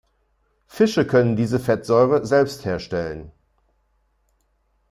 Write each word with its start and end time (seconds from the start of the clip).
Fische 0.65 1.05
können 1.05 1.35
diese 1.35 1.59
Fettsäure 1.59 2.25
selbst 2.25 2.65
herstellen. 2.65 3.31